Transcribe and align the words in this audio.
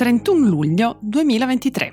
31 0.00 0.48
luglio 0.48 0.96
2023. 1.02 1.92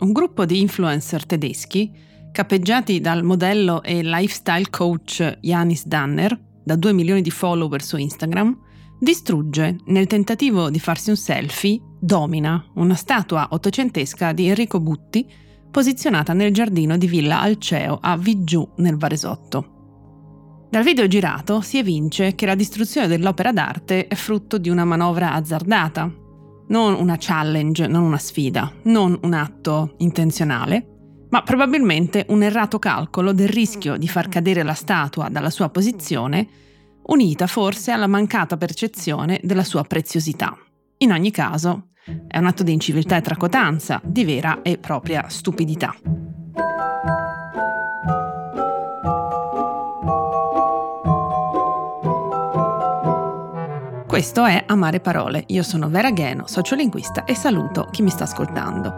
Un 0.00 0.10
gruppo 0.10 0.44
di 0.44 0.60
influencer 0.60 1.24
tedeschi, 1.24 1.92
capeggiati 2.32 3.00
dal 3.00 3.22
modello 3.22 3.84
e 3.84 4.02
lifestyle 4.02 4.68
coach 4.68 5.38
Janis 5.42 5.86
Danner, 5.86 6.36
da 6.64 6.74
2 6.74 6.92
milioni 6.92 7.22
di 7.22 7.30
follower 7.30 7.80
su 7.84 7.98
Instagram, 7.98 8.58
distrugge, 8.98 9.76
nel 9.84 10.08
tentativo 10.08 10.70
di 10.70 10.80
farsi 10.80 11.10
un 11.10 11.16
selfie, 11.16 11.80
domina 12.00 12.68
una 12.74 12.96
statua 12.96 13.46
ottocentesca 13.52 14.32
di 14.32 14.48
Enrico 14.48 14.80
Butti 14.80 15.24
posizionata 15.70 16.32
nel 16.32 16.52
giardino 16.52 16.98
di 16.98 17.06
Villa 17.06 17.42
Alceo 17.42 17.98
a 18.00 18.16
Viggiù 18.16 18.68
nel 18.78 18.96
Varesotto. 18.96 20.66
Dal 20.68 20.82
video 20.82 21.06
girato 21.06 21.60
si 21.60 21.78
evince 21.78 22.34
che 22.34 22.44
la 22.44 22.56
distruzione 22.56 23.06
dell'opera 23.06 23.52
d'arte 23.52 24.08
è 24.08 24.14
frutto 24.16 24.58
di 24.58 24.68
una 24.68 24.84
manovra 24.84 25.32
azzardata, 25.32 26.24
non 26.68 26.94
una 26.94 27.16
challenge, 27.18 27.86
non 27.86 28.02
una 28.02 28.18
sfida, 28.18 28.72
non 28.84 29.18
un 29.22 29.32
atto 29.32 29.94
intenzionale, 29.98 31.26
ma 31.30 31.42
probabilmente 31.42 32.26
un 32.28 32.42
errato 32.42 32.78
calcolo 32.78 33.32
del 33.32 33.48
rischio 33.48 33.96
di 33.96 34.08
far 34.08 34.28
cadere 34.28 34.62
la 34.62 34.74
statua 34.74 35.28
dalla 35.28 35.50
sua 35.50 35.68
posizione, 35.68 36.48
unita 37.06 37.46
forse 37.46 37.90
alla 37.90 38.06
mancata 38.06 38.56
percezione 38.56 39.40
della 39.42 39.64
sua 39.64 39.82
preziosità. 39.84 40.56
In 40.98 41.12
ogni 41.12 41.30
caso, 41.30 41.88
è 42.26 42.38
un 42.38 42.46
atto 42.46 42.62
di 42.62 42.72
inciviltà 42.72 43.16
e 43.16 43.20
tracotanza, 43.20 44.00
di 44.04 44.24
vera 44.24 44.62
e 44.62 44.78
propria 44.78 45.28
stupidità. 45.28 45.94
Questo 54.16 54.46
è 54.46 54.64
Amare 54.68 55.00
Parole. 55.00 55.44
Io 55.48 55.62
sono 55.62 55.90
Vera 55.90 56.10
Gheno, 56.10 56.46
sociolinguista 56.46 57.24
e 57.24 57.34
saluto 57.34 57.90
chi 57.90 58.00
mi 58.00 58.08
sta 58.08 58.24
ascoltando. 58.24 58.88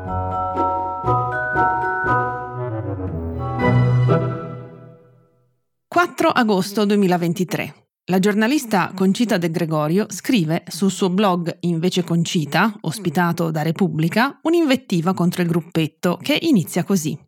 «4 5.93 6.31
agosto 6.33 6.85
2023. 6.85 7.75
La 8.13 8.21
giornalista 8.21 8.93
Concita 8.95 9.39
De 9.39 9.51
Gregorio 9.51 10.07
scrive 10.09 10.63
sul 10.69 10.93
suo 10.93 11.11
blog 11.11 11.57
Invece 11.63 12.05
Concita, 12.05 12.73
ospitato 12.83 13.51
da 13.51 13.63
Repubblica, 13.63 14.39
un'invettiva 14.43 15.15
contro 15.15 15.43
il 15.43 15.49
gruppetto 15.49 16.17
che 16.23 16.39
inizia 16.43 16.85
così. 16.85 17.19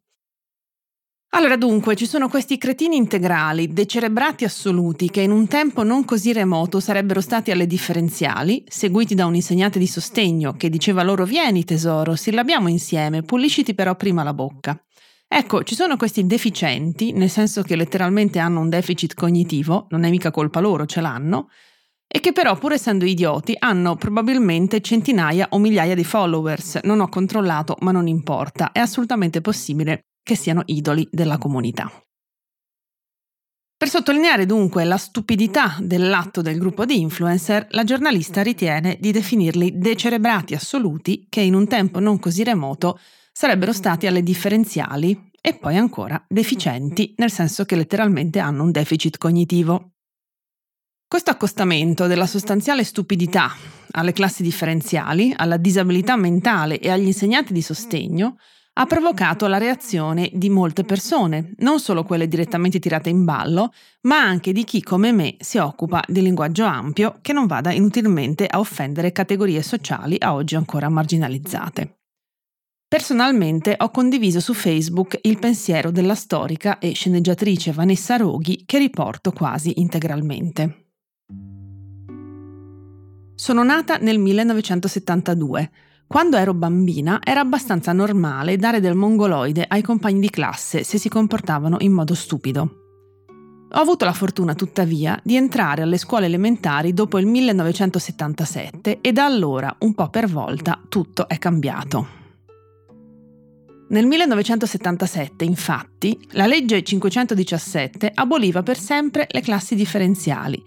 Allora 1.32 1.56
dunque 1.56 1.94
ci 1.94 2.06
sono 2.06 2.28
questi 2.28 2.58
cretini 2.58 2.96
integrali, 2.96 3.72
decerebrati 3.72 4.44
assoluti, 4.44 5.10
che 5.10 5.20
in 5.20 5.30
un 5.30 5.46
tempo 5.46 5.84
non 5.84 6.04
così 6.04 6.32
remoto 6.32 6.80
sarebbero 6.80 7.20
stati 7.20 7.52
alle 7.52 7.68
differenziali, 7.68 8.64
seguiti 8.66 9.14
da 9.14 9.26
un 9.26 9.36
insegnante 9.36 9.78
di 9.78 9.86
sostegno 9.86 10.54
che 10.54 10.68
diceva 10.68 11.04
loro 11.04 11.24
vieni 11.24 11.64
tesoro, 11.64 12.16
sillabiamo 12.16 12.66
insieme, 12.66 13.22
pulisciti 13.22 13.74
però 13.74 13.94
prima 13.94 14.24
la 14.24 14.34
bocca. 14.34 14.76
Ecco, 15.28 15.62
ci 15.62 15.76
sono 15.76 15.96
questi 15.96 16.26
deficienti, 16.26 17.12
nel 17.12 17.30
senso 17.30 17.62
che 17.62 17.76
letteralmente 17.76 18.40
hanno 18.40 18.58
un 18.58 18.68
deficit 18.68 19.14
cognitivo, 19.14 19.86
non 19.90 20.02
è 20.02 20.10
mica 20.10 20.32
colpa 20.32 20.58
loro, 20.58 20.84
ce 20.84 21.00
l'hanno, 21.00 21.48
e 22.08 22.18
che 22.18 22.32
però 22.32 22.58
pur 22.58 22.72
essendo 22.72 23.04
idioti 23.04 23.54
hanno 23.56 23.94
probabilmente 23.94 24.80
centinaia 24.80 25.46
o 25.50 25.58
migliaia 25.58 25.94
di 25.94 26.02
followers. 26.02 26.80
Non 26.82 26.98
ho 26.98 27.08
controllato, 27.08 27.76
ma 27.82 27.92
non 27.92 28.08
importa, 28.08 28.72
è 28.72 28.80
assolutamente 28.80 29.40
possibile 29.40 30.06
che 30.22 30.36
siano 30.36 30.62
idoli 30.66 31.08
della 31.10 31.38
comunità. 31.38 31.90
Per 33.80 33.88
sottolineare 33.88 34.44
dunque 34.44 34.84
la 34.84 34.98
stupidità 34.98 35.78
dell'atto 35.80 36.42
del 36.42 36.58
gruppo 36.58 36.84
di 36.84 37.00
influencer, 37.00 37.66
la 37.70 37.82
giornalista 37.82 38.42
ritiene 38.42 38.98
di 39.00 39.10
definirli 39.10 39.78
decerebrati 39.78 40.54
assoluti 40.54 41.26
che 41.30 41.40
in 41.40 41.54
un 41.54 41.66
tempo 41.66 41.98
non 41.98 42.18
così 42.18 42.44
remoto 42.44 42.98
sarebbero 43.32 43.72
stati 43.72 44.06
alle 44.06 44.22
differenziali 44.22 45.30
e 45.40 45.54
poi 45.54 45.78
ancora 45.78 46.22
deficienti, 46.28 47.14
nel 47.16 47.30
senso 47.30 47.64
che 47.64 47.74
letteralmente 47.74 48.38
hanno 48.38 48.64
un 48.64 48.70
deficit 48.70 49.16
cognitivo. 49.16 49.92
Questo 51.08 51.30
accostamento 51.30 52.06
della 52.06 52.26
sostanziale 52.26 52.84
stupidità 52.84 53.50
alle 53.92 54.12
classi 54.12 54.42
differenziali, 54.42 55.32
alla 55.34 55.56
disabilità 55.56 56.16
mentale 56.16 56.78
e 56.78 56.90
agli 56.90 57.06
insegnanti 57.06 57.54
di 57.54 57.62
sostegno 57.62 58.36
ha 58.72 58.86
provocato 58.86 59.46
la 59.46 59.58
reazione 59.58 60.30
di 60.32 60.48
molte 60.48 60.84
persone, 60.84 61.52
non 61.58 61.80
solo 61.80 62.04
quelle 62.04 62.28
direttamente 62.28 62.78
tirate 62.78 63.10
in 63.10 63.24
ballo, 63.24 63.72
ma 64.02 64.20
anche 64.20 64.52
di 64.52 64.64
chi 64.64 64.82
come 64.82 65.12
me 65.12 65.36
si 65.40 65.58
occupa 65.58 66.02
di 66.06 66.22
linguaggio 66.22 66.64
ampio 66.64 67.18
che 67.20 67.32
non 67.32 67.46
vada 67.46 67.72
inutilmente 67.72 68.46
a 68.46 68.58
offendere 68.58 69.12
categorie 69.12 69.62
sociali 69.62 70.16
a 70.18 70.34
oggi 70.34 70.54
ancora 70.54 70.88
marginalizzate. 70.88 71.96
Personalmente 72.88 73.76
ho 73.78 73.90
condiviso 73.90 74.40
su 74.40 74.52
Facebook 74.52 75.18
il 75.22 75.38
pensiero 75.38 75.90
della 75.90 76.16
storica 76.16 76.78
e 76.78 76.92
sceneggiatrice 76.92 77.70
Vanessa 77.72 78.16
Roghi 78.16 78.64
che 78.66 78.78
riporto 78.78 79.30
quasi 79.30 79.80
integralmente. 79.80 80.86
Sono 83.34 83.62
nata 83.62 83.96
nel 83.98 84.18
1972 84.18 85.70
quando 86.12 86.36
ero 86.36 86.54
bambina 86.54 87.20
era 87.22 87.38
abbastanza 87.38 87.92
normale 87.92 88.56
dare 88.56 88.80
del 88.80 88.96
mongoloide 88.96 89.64
ai 89.68 89.80
compagni 89.80 90.18
di 90.18 90.28
classe 90.28 90.82
se 90.82 90.98
si 90.98 91.08
comportavano 91.08 91.76
in 91.82 91.92
modo 91.92 92.16
stupido. 92.16 92.62
Ho 93.70 93.78
avuto 93.78 94.04
la 94.04 94.12
fortuna, 94.12 94.56
tuttavia, 94.56 95.20
di 95.22 95.36
entrare 95.36 95.82
alle 95.82 95.98
scuole 95.98 96.26
elementari 96.26 96.92
dopo 96.92 97.20
il 97.20 97.26
1977 97.26 98.98
e 99.00 99.12
da 99.12 99.24
allora, 99.24 99.72
un 99.78 99.94
po' 99.94 100.08
per 100.08 100.26
volta, 100.26 100.80
tutto 100.88 101.28
è 101.28 101.38
cambiato. 101.38 102.08
Nel 103.90 104.06
1977, 104.06 105.44
infatti, 105.44 106.18
la 106.32 106.46
legge 106.46 106.82
517 106.82 108.10
aboliva 108.12 108.64
per 108.64 108.76
sempre 108.76 109.28
le 109.30 109.42
classi 109.42 109.76
differenziali 109.76 110.60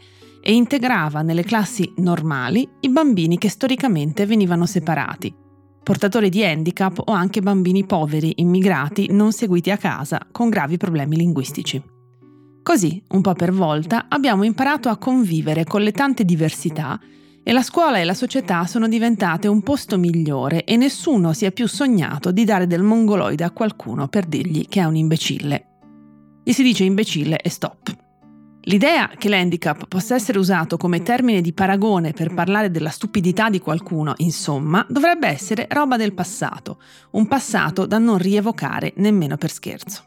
e 0.43 0.53
integrava 0.53 1.21
nelle 1.21 1.43
classi 1.43 1.91
normali 1.97 2.67
i 2.81 2.89
bambini 2.89 3.37
che 3.37 3.49
storicamente 3.49 4.25
venivano 4.25 4.65
separati, 4.65 5.33
portatori 5.81 6.29
di 6.29 6.43
handicap 6.43 7.01
o 7.05 7.13
anche 7.13 7.41
bambini 7.41 7.85
poveri, 7.85 8.33
immigrati, 8.37 9.07
non 9.11 9.31
seguiti 9.31 9.71
a 9.71 9.77
casa, 9.77 10.27
con 10.31 10.49
gravi 10.49 10.75
problemi 10.75 11.15
linguistici. 11.15 11.81
Così, 12.61 13.01
un 13.09 13.21
po' 13.21 13.33
per 13.33 13.51
volta, 13.51 14.05
abbiamo 14.09 14.43
imparato 14.43 14.89
a 14.89 14.97
convivere 14.97 15.63
con 15.63 15.81
le 15.81 15.91
tante 15.91 16.25
diversità 16.25 16.99
e 17.43 17.51
la 17.51 17.61
scuola 17.61 17.99
e 17.99 18.05
la 18.05 18.13
società 18.13 18.65
sono 18.65 18.87
diventate 18.87 19.49
un 19.49 19.61
posto 19.61 19.97
migliore 19.97 20.63
e 20.63 20.77
nessuno 20.77 21.33
si 21.33 21.43
è 21.45 21.51
più 21.51 21.67
sognato 21.67 22.31
di 22.31 22.45
dare 22.45 22.67
del 22.67 22.81
mongoloide 22.81 23.43
a 23.43 23.51
qualcuno 23.51 24.07
per 24.07 24.25
dirgli 24.25 24.67
che 24.67 24.79
è 24.79 24.85
un 24.85 24.95
imbecille. 24.95 25.65
Gli 26.43 26.51
si 26.53 26.63
dice 26.63 26.85
imbecille 26.85 27.37
e 27.37 27.49
stop. 27.49 28.02
L'idea 28.67 29.09
che 29.17 29.27
l'handicap 29.27 29.87
possa 29.87 30.15
essere 30.15 30.39
usato 30.39 30.77
come 30.77 31.01
termine 31.01 31.41
di 31.41 31.51
paragone 31.51 32.13
per 32.13 32.33
parlare 32.33 32.71
della 32.71 32.91
stupidità 32.91 33.49
di 33.49 33.59
qualcuno, 33.59 34.13
insomma, 34.17 34.85
dovrebbe 34.87 35.27
essere 35.27 35.67
roba 35.69 35.97
del 35.97 36.13
passato, 36.13 36.79
un 37.11 37.27
passato 37.27 37.85
da 37.85 37.97
non 37.97 38.17
rievocare 38.17 38.93
nemmeno 38.97 39.35
per 39.35 39.51
scherzo. 39.51 40.05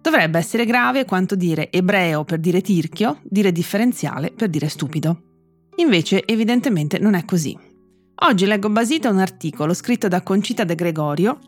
Dovrebbe 0.00 0.38
essere 0.38 0.66
grave 0.66 1.04
quanto 1.04 1.34
dire 1.34 1.72
ebreo 1.72 2.22
per 2.22 2.38
dire 2.38 2.60
tirchio, 2.60 3.18
dire 3.24 3.50
differenziale 3.50 4.30
per 4.30 4.50
dire 4.50 4.68
stupido. 4.68 5.22
Invece, 5.76 6.24
evidentemente, 6.26 6.98
non 7.00 7.14
è 7.14 7.24
così. 7.24 7.58
Oggi 8.26 8.46
leggo 8.46 8.70
basito 8.70 9.10
un 9.10 9.18
articolo 9.18 9.74
scritto 9.74 10.06
da 10.06 10.22
Concita 10.22 10.62
De 10.62 10.76
Gregorio 10.76 11.38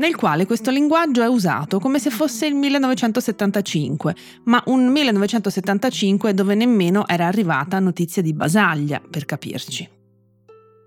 nel 0.00 0.16
quale 0.16 0.46
questo 0.46 0.70
linguaggio 0.70 1.22
è 1.22 1.28
usato 1.28 1.78
come 1.78 1.98
se 1.98 2.08
fosse 2.10 2.46
il 2.46 2.54
1975, 2.54 4.14
ma 4.44 4.62
un 4.66 4.88
1975 4.88 6.32
dove 6.32 6.54
nemmeno 6.54 7.06
era 7.06 7.26
arrivata 7.26 7.78
notizia 7.78 8.22
di 8.22 8.32
Basaglia, 8.32 9.00
per 9.08 9.26
capirci. 9.26 9.88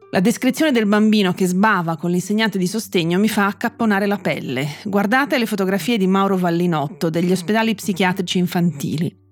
La 0.10 0.20
descrizione 0.20 0.72
del 0.72 0.88
bambino 0.88 1.34
che 1.34 1.46
sbava 1.46 1.96
con 1.96 2.12
l'insegnante 2.12 2.58
di 2.58 2.68
sostegno 2.68 3.20
mi 3.20 3.30
fa 3.30 3.46
accapponare 3.46 4.08
la 4.08 4.18
pelle. 4.18 4.68
Guardate 4.84 5.38
le 5.38 5.46
fotografie 5.46 5.98
di 5.98 6.08
Mauro 6.08 6.38
Vallinotto 6.38 7.10
degli 7.10 7.32
ospedali 7.32 7.74
psichiatrici 7.74 8.38
infantili. 8.40 9.23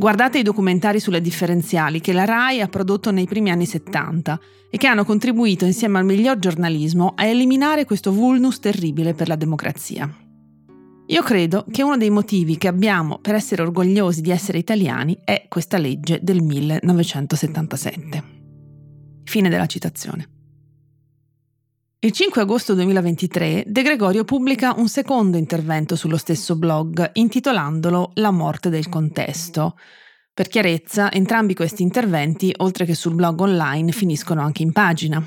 Guardate 0.00 0.38
i 0.38 0.42
documentari 0.42 0.98
sulle 0.98 1.20
differenziali 1.20 2.00
che 2.00 2.14
la 2.14 2.24
RAI 2.24 2.62
ha 2.62 2.68
prodotto 2.68 3.10
nei 3.10 3.26
primi 3.26 3.50
anni 3.50 3.66
70 3.66 4.40
e 4.70 4.78
che 4.78 4.86
hanno 4.86 5.04
contribuito 5.04 5.66
insieme 5.66 5.98
al 5.98 6.06
miglior 6.06 6.38
giornalismo 6.38 7.12
a 7.14 7.26
eliminare 7.26 7.84
questo 7.84 8.10
vulnus 8.10 8.60
terribile 8.60 9.12
per 9.12 9.28
la 9.28 9.36
democrazia. 9.36 10.10
Io 11.06 11.22
credo 11.22 11.66
che 11.70 11.82
uno 11.82 11.98
dei 11.98 12.08
motivi 12.08 12.56
che 12.56 12.68
abbiamo 12.68 13.18
per 13.18 13.34
essere 13.34 13.60
orgogliosi 13.60 14.22
di 14.22 14.30
essere 14.30 14.56
italiani 14.56 15.18
è 15.22 15.44
questa 15.48 15.76
legge 15.76 16.18
del 16.22 16.40
1977. 16.40 18.22
Fine 19.24 19.50
della 19.50 19.66
citazione. 19.66 20.39
Il 22.02 22.12
5 22.12 22.40
agosto 22.40 22.72
2023 22.72 23.64
De 23.66 23.82
Gregorio 23.82 24.24
pubblica 24.24 24.72
un 24.74 24.88
secondo 24.88 25.36
intervento 25.36 25.96
sullo 25.96 26.16
stesso 26.16 26.56
blog 26.56 27.10
intitolandolo 27.12 28.12
La 28.14 28.30
morte 28.30 28.70
del 28.70 28.88
contesto. 28.88 29.76
Per 30.32 30.48
chiarezza, 30.48 31.12
entrambi 31.12 31.52
questi 31.52 31.82
interventi, 31.82 32.54
oltre 32.56 32.86
che 32.86 32.94
sul 32.94 33.14
blog 33.14 33.40
online, 33.40 33.92
finiscono 33.92 34.40
anche 34.40 34.62
in 34.62 34.72
pagina. 34.72 35.22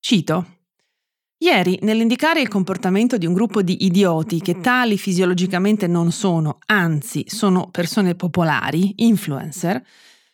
Cito 0.00 0.60
Ieri, 1.36 1.78
nell'indicare 1.82 2.40
il 2.40 2.48
comportamento 2.48 3.18
di 3.18 3.26
un 3.26 3.34
gruppo 3.34 3.60
di 3.60 3.84
idioti 3.84 4.40
che 4.40 4.58
tali 4.60 4.96
fisiologicamente 4.96 5.86
non 5.86 6.12
sono, 6.12 6.60
anzi 6.64 7.24
sono 7.26 7.68
persone 7.70 8.14
popolari, 8.14 9.04
influencer, 9.04 9.84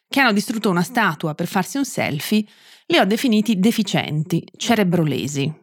che 0.08 0.20
hanno 0.20 0.32
distrutto 0.32 0.70
una 0.70 0.84
statua 0.84 1.34
per 1.34 1.48
farsi 1.48 1.78
un 1.78 1.84
selfie, 1.84 2.44
li 2.86 2.98
ho 2.98 3.04
definiti 3.04 3.58
deficienti, 3.58 4.46
cerebrolesi. 4.56 5.61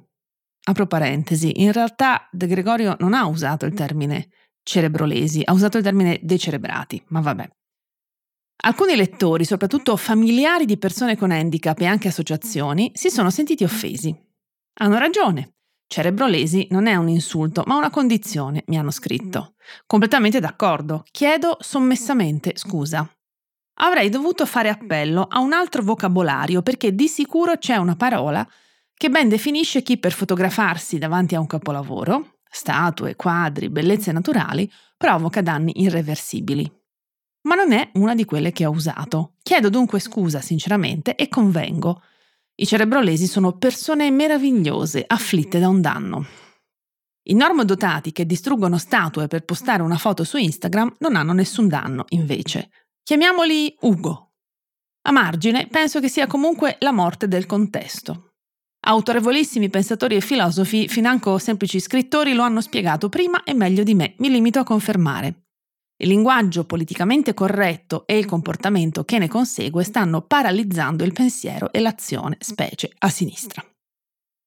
Apro 0.70 0.86
parentesi, 0.86 1.64
in 1.64 1.72
realtà 1.72 2.28
De 2.32 2.46
Gregorio 2.46 2.96
non 3.00 3.16
ha 3.16 3.26
usato 3.26 3.66
il 3.66 3.74
termine 3.74 4.30
cerebrolesi, 4.62 5.42
ha 5.44 5.52
usato 5.52 5.78
il 5.78 5.84
termine 5.84 6.20
decerebrati, 6.22 7.04
ma 7.08 7.22
vabbè. 7.22 7.50
Alcuni 8.66 8.96
lettori, 8.96 9.46
soprattutto 9.46 9.98
familiari 9.98 10.66
di 10.66 10.78
persone 10.78 11.18
con 11.18 11.32
handicap 11.32 11.80
e 11.80 11.86
anche 11.86 12.10
associazioni, 12.10 12.92
si 12.94 13.10
sono 13.10 13.32
sentiti 13.32 13.64
offesi. 13.64 14.16
Hanno 14.82 15.00
ragione. 15.00 15.56
Cerebrolesi 15.88 16.68
non 16.70 16.86
è 16.86 16.96
un 16.96 17.10
insulto, 17.10 17.64
ma 17.66 17.76
una 17.76 17.90
condizione, 17.90 18.64
mi 18.68 18.78
hanno 18.78 18.92
scritto. 18.92 19.56
Completamente 19.88 20.40
d'accordo. 20.40 21.04
Chiedo 21.10 21.58
sommessamente 21.62 22.52
scusa. 22.54 23.12
Avrei 23.80 24.10
dovuto 24.10 24.46
fare 24.46 24.70
appello 24.70 25.26
a 25.28 25.40
un 25.40 25.52
altro 25.54 25.82
vocabolario 25.82 26.62
perché 26.62 26.94
di 26.94 27.08
sicuro 27.08 27.58
c'è 27.58 27.78
una 27.78 27.96
parola 27.96 28.48
che 29.00 29.10
ben 29.10 29.30
definisce 29.30 29.82
chi 29.82 29.98
per 29.98 30.12
fotografarsi 30.12 30.98
davanti 30.98 31.34
a 31.34 31.40
un 31.40 31.48
capolavoro, 31.48 32.40
statue, 32.52 33.16
quadri, 33.16 33.70
bellezze 33.70 34.12
naturali, 34.12 34.70
provoca 34.98 35.42
danni 35.42 35.82
irreversibili. 35.82 36.70
Ma 37.44 37.56
non 37.56 37.72
è 37.72 37.92
una 37.94 38.14
di 38.14 38.26
quelle 38.26 38.52
che 38.52 38.66
ho 38.66 38.72
usato. 38.72 39.36
Chiedo 39.42 39.70
dunque 39.70 40.02
scusa 40.02 40.42
sinceramente 40.42 41.16
e 41.16 41.30
convengo. 41.30 42.02
I 42.56 42.66
cerebrolesi 42.66 43.26
sono 43.26 43.58
persone 43.58 44.12
meravigliose, 44.12 45.06
afflitte 45.08 45.60
da 45.60 45.70
un 45.70 45.80
danno. 45.80 46.26
I 47.30 47.36
normodotati 47.36 48.12
che 48.12 48.26
distruggono 48.26 48.78
statue 48.78 49.28
per 49.28 49.46
postare 49.46 49.82
una 49.82 49.98
foto 49.98 50.26
su 50.26 50.36
Instagram 50.36 50.96
non 51.00 51.16
hanno 51.16 51.32
nessun 51.32 51.70
danno, 51.70 52.04
invece. 52.10 52.70
Chiamiamoli 53.02 53.78
Ugo. 53.80 54.34
A 55.04 55.12
margine, 55.12 55.68
penso 55.68 56.02
che 56.02 56.10
sia 56.10 56.28
comunque 56.28 56.76
la 56.80 56.92
morte 56.92 57.30
del 57.30 57.46
contesto. 57.46 58.29
Autorevolissimi 58.82 59.70
pensatori 59.70 60.16
e 60.16 60.22
filosofi, 60.22 60.88
financo 60.88 61.38
semplici 61.38 61.82
scrittori, 61.82 62.34
lo 62.34 62.44
hanno 62.44 62.62
spiegato 62.62 63.10
prima 63.10 63.44
e 63.44 63.54
meglio 63.54 63.84
di 63.84 63.94
me, 63.94 64.14
mi 64.20 64.30
limito 64.30 64.60
a 64.60 64.64
confermare. 64.64 65.44
Il 66.02 66.08
linguaggio 66.08 66.64
politicamente 66.64 67.34
corretto 67.34 68.08
e 68.08 68.18
il 68.18 68.26
comportamento 68.26 69.04
che 69.04 69.18
ne 69.18 69.28
consegue 69.28 69.84
stanno 69.84 70.22
paralizzando 70.22 71.04
il 71.04 71.12
pensiero 71.12 71.74
e 71.74 71.82
l'azione, 71.82 72.38
specie 72.40 72.90
a 73.00 73.10
sinistra. 73.10 73.62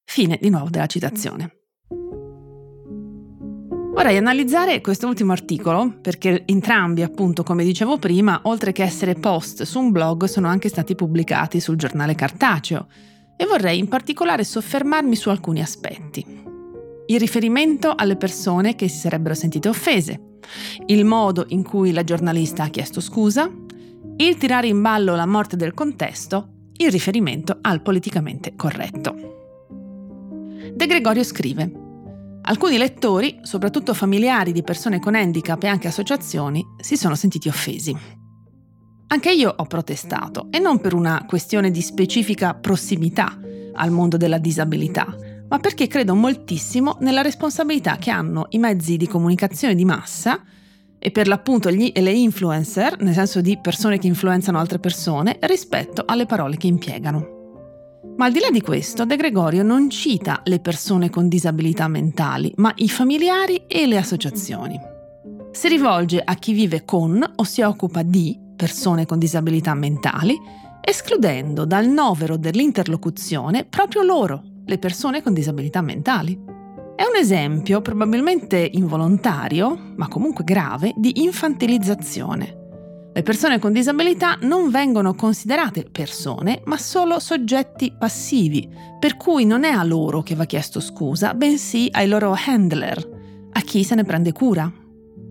Fine 0.03 0.39
di 0.41 0.49
nuovo 0.49 0.71
della 0.71 0.87
citazione. 0.87 1.59
Vorrei 3.93 4.17
analizzare 4.17 4.81
quest'ultimo 4.81 5.33
articolo 5.33 5.99
perché 6.01 6.45
entrambi, 6.47 7.03
appunto, 7.03 7.43
come 7.43 7.65
dicevo 7.65 7.99
prima, 7.99 8.41
oltre 8.45 8.73
che 8.73 8.83
essere 8.83 9.15
post 9.15 9.65
su 9.65 9.79
un 9.79 9.93
blog, 9.93 10.25
sono 10.25 10.49
anche 10.49 10.71
stati 10.71 10.95
pubblicati 10.95 11.61
sul 11.61 11.77
giornale 11.77 12.15
cartaceo 12.15 12.89
e 13.43 13.45
vorrei 13.45 13.81
in 13.81 13.89
particolare 13.89 14.45
soffermarmi 14.45 15.17
su 15.17 15.29
alcuni 15.29 15.61
aspetti. 15.61 16.25
Il 17.07 17.19
riferimento 17.19 17.93
alle 17.93 18.15
persone 18.15 18.77
che 18.77 18.87
si 18.87 18.99
sarebbero 18.99 19.35
sentite 19.35 19.69
offese, 19.69 20.39
il 20.87 21.05
modo 21.05 21.47
in 21.49 21.65
cui 21.65 21.91
la 21.91 22.05
giornalista 22.05 22.63
ha 22.63 22.69
chiesto 22.69 23.01
scusa, 23.01 23.51
il 24.19 24.37
tirare 24.37 24.69
in 24.69 24.81
ballo 24.81 25.17
la 25.17 25.27
morte 25.27 25.57
del 25.57 25.75
contesto, 25.75 26.69
il 26.77 26.93
riferimento 26.93 27.59
al 27.61 27.83
politicamente 27.83 28.55
corretto. 28.55 29.17
De 30.73 30.87
Gregorio 30.87 31.25
scrive 31.25 31.73
Alcuni 32.43 32.79
lettori, 32.79 33.41
soprattutto 33.43 33.93
familiari 33.93 34.53
di 34.53 34.63
persone 34.63 35.01
con 35.01 35.17
handicap 35.17 35.61
e 35.65 35.67
anche 35.67 35.89
associazioni, 35.89 36.65
si 36.79 36.97
sono 36.97 37.17
sentiti 37.17 37.49
offesi. 37.49 38.22
Anche 39.13 39.31
io 39.31 39.53
ho 39.55 39.67
protestato, 39.67 40.47
e 40.51 40.59
non 40.59 40.81
per 40.81 40.95
una 40.95 41.27
questione 41.29 41.71
di 41.71 41.83
specifica 41.83 42.55
prossimità 42.55 43.39
al 43.75 43.91
mondo 43.91 44.17
della 44.17 44.39
disabilità, 44.39 45.15
ma 45.51 45.59
perché 45.59 45.87
credo 45.87 46.15
moltissimo 46.15 46.97
nella 47.01 47.21
responsabilità 47.21 47.97
che 47.97 48.11
hanno 48.11 48.47
i 48.51 48.59
mezzi 48.59 48.97
di 48.97 49.07
comunicazione 49.07 49.75
di 49.75 49.85
massa 49.85 50.43
e 50.99 51.11
per 51.11 51.29
l'appunto 51.29 51.71
gli 51.71 51.93
le 51.95 52.11
influencer, 52.11 53.03
nel 53.03 53.13
senso 53.13 53.43
di 53.43 53.59
persone 53.61 53.99
che 53.99 54.07
influenzano 54.07 54.59
altre 54.59 54.79
persone, 54.79 55.37
rispetto 55.41 56.05
alle 56.07 56.25
parole 56.25 56.57
che 56.57 56.69
impiegano. 56.69 57.41
Ma 58.17 58.25
al 58.25 58.33
di 58.33 58.41
là 58.41 58.49
di 58.51 58.63
questo, 58.63 59.05
De 59.05 59.17
Gregorio 59.17 59.63
non 59.63 59.91
cita 59.91 60.41
le 60.45 60.59
persone 60.59 61.11
con 61.11 61.29
disabilità 61.29 61.87
mentali, 61.87 62.51
ma 62.57 62.73
i 62.77 62.89
familiari 62.89 63.65
e 63.67 63.87
le 63.87 63.99
associazioni. 63.99 64.81
Si 65.51 65.69
rivolge 65.69 66.19
a 66.19 66.35
chi 66.37 66.55
vive 66.55 66.87
con 66.87 67.23
o 67.37 67.45
si 67.45 67.61
occupa 67.61 68.01
di 68.01 68.42
persone 68.63 69.07
con 69.07 69.19
disabilità 69.19 69.75
mentali, 69.75 70.41
escludendo 70.81 71.65
dal 71.65 71.89
novero 71.89 72.37
dell'interlocuzione 72.37 73.65
proprio 73.65 74.03
loro, 74.03 74.41
le 74.65 74.79
persone 74.79 75.21
con 75.21 75.35
disabilità 75.35 75.81
mentali. 75.81 76.41
È 76.95 77.03
un 77.03 77.17
esempio, 77.17 77.81
probabilmente 77.83 78.71
involontario, 78.75 79.77
ma 79.97 80.07
comunque 80.07 80.45
grave, 80.45 80.93
di 80.97 81.23
infantilizzazione. 81.25 83.11
Le 83.13 83.23
persone 83.25 83.59
con 83.59 83.73
disabilità 83.73 84.39
non 84.43 84.71
vengono 84.71 85.15
considerate 85.15 85.83
persone, 85.91 86.63
ma 86.67 86.79
solo 86.79 87.19
soggetti 87.19 87.93
passivi, 87.99 88.69
per 89.01 89.17
cui 89.17 89.45
non 89.45 89.65
è 89.65 89.71
a 89.71 89.83
loro 89.83 90.23
che 90.23 90.37
va 90.37 90.45
chiesto 90.45 90.79
scusa, 90.79 91.35
bensì 91.35 91.89
ai 91.91 92.07
loro 92.07 92.33
handler, 92.47 93.51
a 93.55 93.61
chi 93.63 93.83
se 93.83 93.97
ne 93.97 94.05
prende 94.05 94.31
cura. 94.31 94.73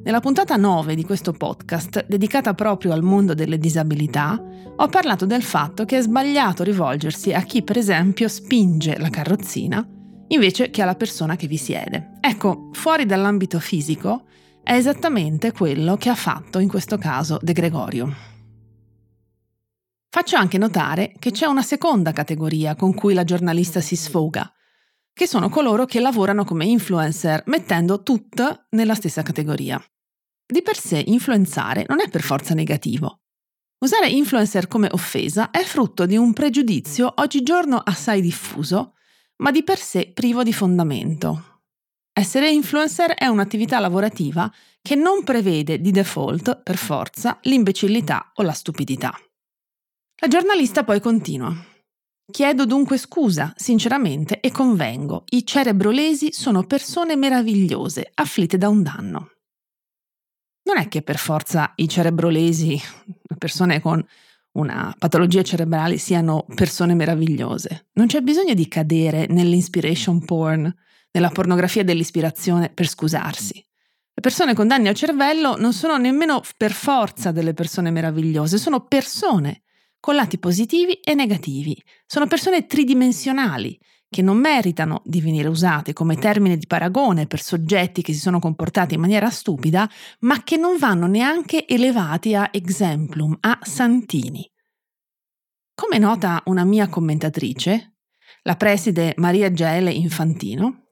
Nella 0.03 0.19
puntata 0.19 0.55
9 0.55 0.95
di 0.95 1.05
questo 1.05 1.31
podcast, 1.31 2.07
dedicata 2.07 2.55
proprio 2.55 2.91
al 2.91 3.03
mondo 3.03 3.35
delle 3.35 3.59
disabilità, 3.59 4.43
ho 4.75 4.87
parlato 4.87 5.27
del 5.27 5.43
fatto 5.43 5.85
che 5.85 5.99
è 5.99 6.01
sbagliato 6.01 6.63
rivolgersi 6.63 7.33
a 7.33 7.41
chi, 7.43 7.61
per 7.61 7.77
esempio, 7.77 8.27
spinge 8.27 8.97
la 8.97 9.09
carrozzina 9.09 9.87
invece 10.29 10.71
che 10.71 10.81
alla 10.81 10.95
persona 10.95 11.35
che 11.35 11.45
vi 11.45 11.57
siede. 11.57 12.17
Ecco, 12.19 12.69
fuori 12.71 13.05
dall'ambito 13.05 13.59
fisico, 13.59 14.23
è 14.63 14.73
esattamente 14.73 15.51
quello 15.51 15.97
che 15.97 16.09
ha 16.09 16.15
fatto 16.15 16.57
in 16.57 16.67
questo 16.67 16.97
caso 16.97 17.37
De 17.39 17.53
Gregorio. 17.53 18.11
Faccio 20.09 20.35
anche 20.35 20.57
notare 20.57 21.13
che 21.19 21.29
c'è 21.29 21.45
una 21.45 21.61
seconda 21.61 22.11
categoria 22.11 22.75
con 22.75 22.95
cui 22.95 23.13
la 23.13 23.23
giornalista 23.23 23.81
si 23.81 23.95
sfoga, 23.95 24.51
che 25.13 25.27
sono 25.27 25.49
coloro 25.49 25.85
che 25.85 25.99
lavorano 25.99 26.43
come 26.43 26.65
influencer, 26.65 27.43
mettendo 27.47 28.03
tutte 28.03 28.65
nella 28.69 28.95
stessa 28.95 29.21
categoria. 29.21 29.81
Di 30.45 30.61
per 30.61 30.77
sé 30.77 31.03
influenzare 31.05 31.85
non 31.87 32.01
è 32.01 32.09
per 32.09 32.21
forza 32.21 32.53
negativo. 32.53 33.21
Usare 33.83 34.09
influencer 34.09 34.67
come 34.67 34.87
offesa 34.91 35.49
è 35.49 35.63
frutto 35.63 36.05
di 36.05 36.15
un 36.15 36.33
pregiudizio 36.33 37.13
oggigiorno 37.15 37.77
assai 37.77 38.21
diffuso, 38.21 38.93
ma 39.37 39.49
di 39.49 39.63
per 39.63 39.79
sé 39.79 40.11
privo 40.13 40.43
di 40.43 40.53
fondamento. 40.53 41.61
Essere 42.13 42.51
influencer 42.51 43.13
è 43.13 43.25
un'attività 43.25 43.79
lavorativa 43.79 44.51
che 44.81 44.95
non 44.95 45.23
prevede 45.23 45.79
di 45.79 45.91
default, 45.91 46.61
per 46.61 46.77
forza, 46.77 47.39
l'imbecillità 47.43 48.31
o 48.35 48.43
la 48.43 48.51
stupidità. 48.51 49.17
La 50.21 50.27
giornalista 50.27 50.83
poi 50.83 50.99
continua. 50.99 51.70
Chiedo 52.31 52.65
dunque 52.65 52.97
scusa, 52.97 53.53
sinceramente, 53.55 54.39
e 54.39 54.51
convengo. 54.51 55.25
I 55.29 55.45
cerebrolesi 55.45 56.31
sono 56.31 56.63
persone 56.63 57.15
meravigliose, 57.15 58.09
afflitte 58.15 58.57
da 58.57 58.69
un 58.69 58.81
danno. 58.81 59.31
Non 60.63 60.77
è 60.77 60.87
che 60.87 61.01
per 61.01 61.17
forza 61.17 61.73
i 61.75 61.89
cerebrolesi, 61.89 62.79
persone 63.37 63.81
con 63.81 64.03
una 64.53 64.95
patologia 64.97 65.43
cerebrale, 65.43 65.97
siano 65.97 66.45
persone 66.55 66.93
meravigliose. 66.93 67.89
Non 67.93 68.07
c'è 68.07 68.21
bisogno 68.21 68.53
di 68.53 68.67
cadere 68.67 69.27
nell'inspiration 69.27 70.23
porn, 70.23 70.73
nella 71.11 71.29
pornografia 71.29 71.83
dell'ispirazione 71.83 72.69
per 72.69 72.87
scusarsi. 72.87 73.55
Le 74.13 74.21
persone 74.21 74.53
con 74.53 74.67
danni 74.67 74.87
al 74.87 74.95
cervello 74.95 75.57
non 75.57 75.73
sono 75.73 75.97
nemmeno 75.97 76.41
per 76.55 76.71
forza 76.71 77.31
delle 77.31 77.53
persone 77.53 77.91
meravigliose, 77.91 78.57
sono 78.57 78.85
persone 78.85 79.63
con 80.01 80.15
lati 80.15 80.37
positivi 80.37 80.95
e 80.95 81.13
negativi. 81.13 81.81
Sono 82.05 82.27
persone 82.27 82.65
tridimensionali 82.65 83.79
che 84.09 84.21
non 84.21 84.35
meritano 84.35 85.01
di 85.05 85.21
venire 85.21 85.47
usate 85.47 85.93
come 85.93 86.17
termine 86.17 86.57
di 86.57 86.67
paragone 86.67 87.27
per 87.27 87.39
soggetti 87.39 88.01
che 88.01 88.11
si 88.11 88.19
sono 88.19 88.39
comportati 88.39 88.95
in 88.95 88.99
maniera 88.99 89.29
stupida, 89.29 89.89
ma 90.21 90.43
che 90.43 90.57
non 90.57 90.77
vanno 90.77 91.07
neanche 91.07 91.65
elevati 91.65 92.35
a 92.35 92.49
exemplum, 92.51 93.37
a 93.39 93.59
santini. 93.61 94.45
Come 95.73 95.97
nota 95.97 96.41
una 96.47 96.65
mia 96.65 96.89
commentatrice, 96.89 97.95
la 98.41 98.57
preside 98.57 99.13
Maria 99.15 99.53
Gele 99.53 99.91
Infantino, 99.91 100.87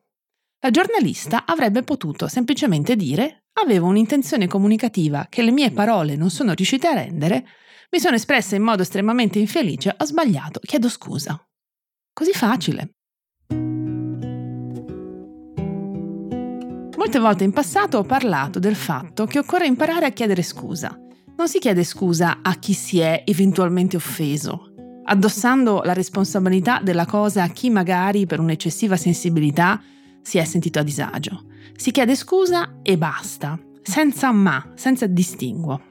la 0.61 0.71
giornalista 0.71 1.45
avrebbe 1.45 1.83
potuto 1.83 2.27
semplicemente 2.27 2.95
dire 2.95 3.47
avevo 3.53 3.87
un'intenzione 3.87 4.47
comunicativa 4.47 5.27
che 5.29 5.41
le 5.41 5.51
mie 5.51 5.71
parole 5.71 6.15
non 6.15 6.29
sono 6.29 6.53
riuscite 6.53 6.87
a 6.87 6.93
rendere 6.93 7.45
mi 7.91 7.99
sono 7.99 8.15
espressa 8.15 8.55
in 8.55 8.61
modo 8.61 8.83
estremamente 8.83 9.39
infelice, 9.39 9.95
ho 9.97 10.05
sbagliato, 10.05 10.59
chiedo 10.63 10.89
scusa. 10.89 11.43
Così 12.13 12.31
facile. 12.33 12.91
Molte 16.97 17.19
volte 17.19 17.43
in 17.45 17.51
passato 17.51 17.97
ho 17.97 18.03
parlato 18.03 18.59
del 18.59 18.75
fatto 18.75 19.25
che 19.25 19.39
occorre 19.39 19.65
imparare 19.65 20.05
a 20.05 20.11
chiedere 20.11 20.43
scusa. 20.43 20.95
Non 21.35 21.47
si 21.47 21.57
chiede 21.57 21.83
scusa 21.83 22.39
a 22.43 22.55
chi 22.55 22.73
si 22.73 22.99
è 22.99 23.23
eventualmente 23.25 23.95
offeso, 23.95 24.73
addossando 25.05 25.81
la 25.83 25.93
responsabilità 25.93 26.81
della 26.83 27.05
cosa 27.05 27.43
a 27.43 27.47
chi 27.47 27.71
magari 27.71 28.27
per 28.27 28.39
un'eccessiva 28.39 28.97
sensibilità 28.97 29.81
si 30.21 30.37
è 30.37 30.43
sentito 30.43 30.77
a 30.77 30.83
disagio. 30.83 31.45
Si 31.75 31.89
chiede 31.91 32.15
scusa 32.15 32.81
e 32.83 32.97
basta, 32.97 33.57
senza 33.81 34.31
ma, 34.31 34.73
senza 34.75 35.07
distinguo. 35.07 35.88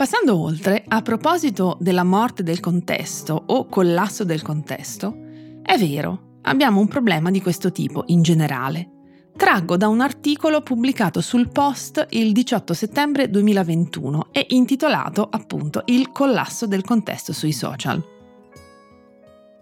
Passando 0.00 0.40
oltre, 0.40 0.82
a 0.88 1.02
proposito 1.02 1.76
della 1.78 2.04
morte 2.04 2.42
del 2.42 2.58
contesto 2.58 3.42
o 3.48 3.66
collasso 3.66 4.24
del 4.24 4.40
contesto, 4.40 5.14
è 5.62 5.76
vero, 5.76 6.38
abbiamo 6.44 6.80
un 6.80 6.88
problema 6.88 7.30
di 7.30 7.42
questo 7.42 7.70
tipo 7.70 8.04
in 8.06 8.22
generale. 8.22 8.88
Traggo 9.36 9.76
da 9.76 9.88
un 9.88 10.00
articolo 10.00 10.62
pubblicato 10.62 11.20
sul 11.20 11.50
Post 11.50 12.06
il 12.12 12.32
18 12.32 12.72
settembre 12.72 13.28
2021 13.28 14.28
e 14.32 14.46
intitolato 14.48 15.28
appunto 15.30 15.82
Il 15.84 16.12
collasso 16.12 16.66
del 16.66 16.82
contesto 16.82 17.34
sui 17.34 17.52
social. 17.52 18.02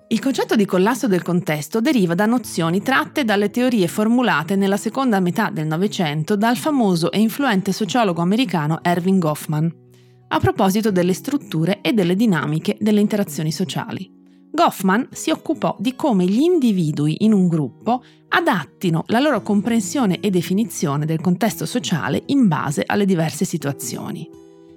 Il 0.07 0.21
concetto 0.21 0.54
di 0.54 0.66
collasso 0.66 1.09
del 1.09 1.23
contesto 1.23 1.80
deriva 1.80 2.14
da 2.14 2.26
nozioni 2.26 2.80
tratte 2.80 3.25
dalle 3.25 3.50
teorie 3.50 3.88
formulate 3.88 4.54
nella 4.54 4.76
seconda 4.76 5.18
metà 5.18 5.50
del 5.50 5.66
Novecento 5.66 6.37
dal 6.37 6.57
famoso 6.57 7.11
e 7.11 7.18
influente 7.18 7.73
sociologo 7.73 8.23
americano 8.23 8.78
Erving 8.85 9.21
Goffman 9.21 9.87
a 10.28 10.38
proposito 10.38 10.90
delle 10.90 11.14
strutture 11.14 11.80
e 11.80 11.92
delle 11.92 12.14
dinamiche 12.14 12.76
delle 12.78 13.00
interazioni 13.00 13.50
sociali. 13.50 14.16
Goffman 14.50 15.08
si 15.12 15.30
occupò 15.30 15.76
di 15.78 15.94
come 15.94 16.25
gli 16.25 16.40
individui 16.40 17.25
in 17.25 17.32
un 17.32 17.49
gruppo 17.49 18.02
adattino 18.28 19.04
la 19.06 19.20
loro 19.20 19.42
comprensione 19.42 20.20
e 20.20 20.30
definizione 20.30 21.06
del 21.06 21.20
contesto 21.20 21.66
sociale 21.66 22.23
in 22.26 22.49
base 22.49 22.82
alle 22.87 23.04
diverse 23.04 23.44
situazioni. 23.44 24.28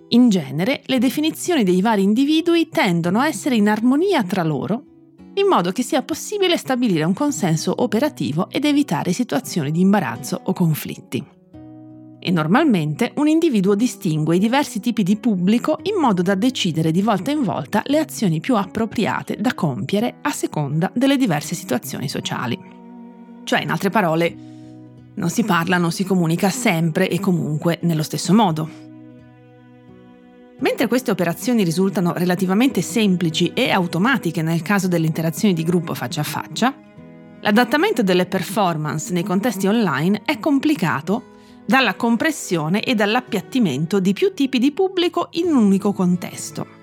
In 0.09 0.29
genere, 0.29 0.83
le 0.85 0.99
definizioni 0.99 1.63
dei 1.63 1.81
vari 1.81 2.03
individui 2.03 2.67
tendono 2.69 3.19
a 3.19 3.27
essere 3.27 3.55
in 3.55 3.69
armonia 3.69 4.23
tra 4.23 4.43
loro, 4.43 4.83
in 5.35 5.47
modo 5.47 5.71
che 5.71 5.83
sia 5.83 6.03
possibile 6.03 6.57
stabilire 6.57 7.05
un 7.05 7.13
consenso 7.13 7.73
operativo 7.77 8.49
ed 8.49 8.65
evitare 8.65 9.13
situazioni 9.13 9.71
di 9.71 9.79
imbarazzo 9.79 10.39
o 10.43 10.51
conflitti 10.51 11.39
e 12.23 12.29
normalmente 12.29 13.13
un 13.15 13.27
individuo 13.27 13.73
distingue 13.73 14.35
i 14.35 14.39
diversi 14.39 14.79
tipi 14.79 15.01
di 15.01 15.17
pubblico 15.17 15.79
in 15.83 15.99
modo 15.99 16.21
da 16.21 16.35
decidere 16.35 16.91
di 16.91 17.01
volta 17.01 17.31
in 17.31 17.41
volta 17.41 17.81
le 17.87 17.97
azioni 17.97 18.39
più 18.39 18.55
appropriate 18.55 19.37
da 19.39 19.55
compiere 19.55 20.17
a 20.21 20.29
seconda 20.29 20.91
delle 20.93 21.17
diverse 21.17 21.55
situazioni 21.55 22.07
sociali. 22.07 22.59
Cioè, 23.43 23.61
in 23.61 23.71
altre 23.71 23.89
parole, 23.89 24.35
non 25.15 25.29
si 25.31 25.43
parla, 25.43 25.77
non 25.77 25.91
si 25.91 26.03
comunica 26.03 26.49
sempre 26.51 27.09
e 27.09 27.19
comunque 27.19 27.79
nello 27.81 28.03
stesso 28.03 28.33
modo. 28.33 28.69
Mentre 30.59 30.87
queste 30.87 31.09
operazioni 31.09 31.63
risultano 31.63 32.13
relativamente 32.13 32.83
semplici 32.83 33.51
e 33.55 33.71
automatiche 33.71 34.43
nel 34.43 34.61
caso 34.61 34.87
delle 34.87 35.07
interazioni 35.07 35.55
di 35.55 35.63
gruppo 35.63 35.95
faccia 35.95 36.21
a 36.21 36.25
faccia, 36.25 36.71
l'adattamento 37.41 38.03
delle 38.03 38.27
performance 38.27 39.11
nei 39.11 39.23
contesti 39.23 39.65
online 39.65 40.21
è 40.23 40.37
complicato 40.37 41.29
dalla 41.65 41.95
compressione 41.95 42.83
e 42.83 42.95
dall'appiattimento 42.95 43.99
di 43.99 44.13
più 44.13 44.33
tipi 44.33 44.59
di 44.59 44.71
pubblico 44.71 45.29
in 45.31 45.47
un 45.47 45.63
unico 45.63 45.93
contesto. 45.93 46.79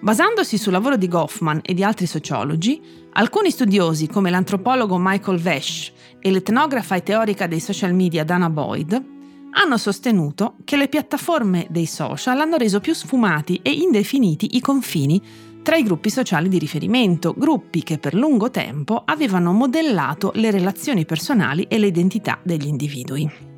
Basandosi 0.00 0.56
sul 0.56 0.72
lavoro 0.72 0.96
di 0.96 1.08
Goffman 1.08 1.60
e 1.62 1.74
di 1.74 1.84
altri 1.84 2.06
sociologi, 2.06 2.80
alcuni 3.12 3.50
studiosi 3.50 4.06
come 4.08 4.30
l'antropologo 4.30 4.96
Michael 4.98 5.38
Vesh 5.38 5.92
e 6.20 6.30
l'etnografa 6.30 6.94
e 6.94 7.02
teorica 7.02 7.46
dei 7.46 7.60
social 7.60 7.92
media 7.92 8.24
Dana 8.24 8.48
Boyd 8.48 9.18
hanno 9.52 9.76
sostenuto 9.76 10.56
che 10.64 10.76
le 10.76 10.88
piattaforme 10.88 11.66
dei 11.70 11.86
social 11.86 12.40
hanno 12.40 12.56
reso 12.56 12.80
più 12.80 12.94
sfumati 12.94 13.60
e 13.62 13.72
indefiniti 13.72 14.56
i 14.56 14.60
confini 14.60 15.20
tra 15.62 15.76
i 15.76 15.82
gruppi 15.82 16.08
sociali 16.08 16.48
di 16.48 16.58
riferimento, 16.58 17.34
gruppi 17.36 17.82
che 17.82 17.98
per 17.98 18.14
lungo 18.14 18.50
tempo 18.50 19.02
avevano 19.04 19.52
modellato 19.52 20.32
le 20.36 20.50
relazioni 20.50 21.04
personali 21.04 21.64
e 21.64 21.78
le 21.78 21.88
identità 21.88 22.38
degli 22.42 22.66
individui. 22.66 23.49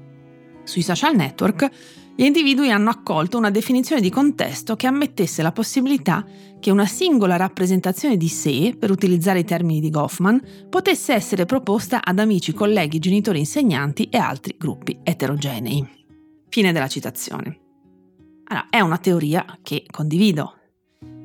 Sui 0.65 0.83
social 0.83 1.17
network 1.17 1.71
gli 2.15 2.25
individui 2.25 2.71
hanno 2.71 2.91
accolto 2.91 3.39
una 3.39 3.51
definizione 3.51 4.01
di 4.01 4.11
contesto 4.11 4.77
che 4.77 4.87
ammettesse 4.87 5.43
la 5.43 5.53
possibilità 5.53 6.25
che 6.61 6.71
una 6.71 6.87
singola 6.87 7.37
rappresentazione 7.37 8.17
di 8.17 8.29
sé, 8.29 8.77
per 8.79 8.91
utilizzare 8.91 9.41
i 9.41 9.45
termini 9.45 9.81
di 9.81 9.91
Goffman, 9.91 10.41
potesse 10.69 11.15
essere 11.15 11.47
proposta 11.47 12.05
ad 12.05 12.19
amici, 12.19 12.53
colleghi, 12.53 12.99
genitori, 12.99 13.41
insegnanti 13.41 14.05
e 14.05 14.19
altri 14.19 14.55
gruppi 14.59 15.01
eterogenei. 15.03 15.85
Fine 16.49 16.73
della 16.73 16.87
citazione. 16.87 17.59
Allora, 18.45 18.67
è 18.71 18.81
una 18.81 18.99
teoria 18.99 19.59
che 19.63 19.85
condivido, 19.91 20.55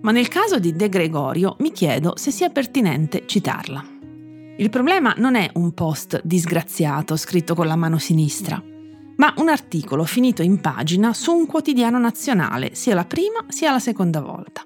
ma 0.02 0.12
nel 0.12 0.30
caso 0.30 0.58
di 0.58 0.72
De 0.72 0.90
Gregorio 0.90 1.58
mi 1.60 1.72
chiedo 1.72 2.14
se 2.16 2.32
sia 2.32 2.50
pertinente 2.50 3.24
citarla. 3.26 3.84
Il 4.58 4.70
problema 4.70 5.14
non 5.18 5.36
è 5.36 5.52
un 5.56 5.74
post 5.74 6.22
disgraziato 6.24 7.16
scritto 7.16 7.54
con 7.54 7.68
la 7.68 7.76
mano 7.76 8.00
sinistra, 8.00 8.60
ma 9.18 9.34
un 9.38 9.50
articolo 9.50 10.04
finito 10.04 10.42
in 10.42 10.60
pagina 10.60 11.14
su 11.14 11.34
un 11.34 11.46
quotidiano 11.46 12.00
nazionale, 12.00 12.74
sia 12.74 12.96
la 12.96 13.06
prima 13.06 13.46
sia 13.50 13.72
la 13.72 13.80
seconda 13.80 14.22
volta. 14.22 14.66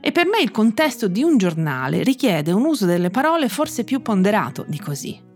E 0.00 0.10
per 0.10 0.26
me 0.26 0.40
il 0.40 0.50
contesto 0.50 1.06
di 1.06 1.22
un 1.22 1.38
giornale 1.38 2.02
richiede 2.02 2.50
un 2.50 2.64
uso 2.64 2.86
delle 2.86 3.10
parole 3.10 3.48
forse 3.48 3.84
più 3.84 4.02
ponderato 4.02 4.64
di 4.66 4.78
così. 4.78 5.30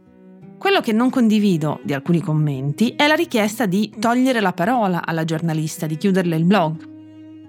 Quello 0.58 0.80
che 0.80 0.92
non 0.92 1.11
condivido 1.11 1.80
di 1.85 1.92
alcuni 1.92 2.20
commenti 2.20 2.94
è 2.96 3.06
la 3.06 3.14
richiesta 3.14 3.66
di 3.66 3.92
togliere 4.00 4.40
la 4.40 4.52
parola 4.52 5.06
alla 5.06 5.25
giornalista, 5.25 5.87
di 5.87 5.96
chiuderle 5.96 6.35
il 6.35 6.44
blog. 6.44 6.94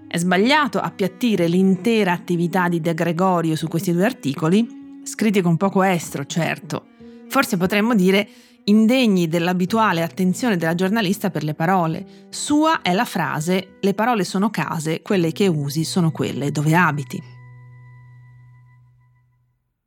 È 0.08 0.18
sbagliato 0.18 0.80
appiattire 0.80 1.48
l'intera 1.48 2.12
attività 2.12 2.70
di 2.70 2.80
De 2.80 2.94
Gregorio 2.94 3.56
su 3.56 3.68
questi 3.68 3.92
due 3.94 4.06
articoli, 4.06 5.02
scritti 5.04 5.42
con 5.42 5.58
poco 5.58 5.82
estro, 5.82 6.26
certo. 6.26 6.86
Forse 7.30 7.58
potremmo 7.58 7.96
dire 7.96 8.28
indegni 8.70 9.28
dell'abituale 9.28 10.02
attenzione 10.02 10.58
della 10.58 10.76
giornalista 10.76 11.30
per 11.30 11.44
le 11.44 11.54
parole. 11.54 12.28
Sua 12.30 12.82
è 12.82 12.94
la 12.94 13.06
frase 13.06 13.78
le 13.82 13.94
parole 13.94 14.24
sono 14.24 14.50
case, 14.50 15.02
quelle 15.02 15.32
che 15.32 15.48
usi 15.48 15.84
sono 15.84 16.12
quelle 16.12 16.52
dove 16.52 16.76
abiti. 16.76 17.22